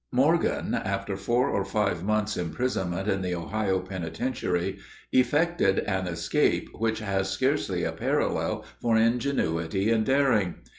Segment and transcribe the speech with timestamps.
[0.11, 4.79] Morgan, after four or five months' imprisonment in the Ohio penitentiary,
[5.11, 10.55] effected an escape which has scarcely a parallel for ingenuity and daring.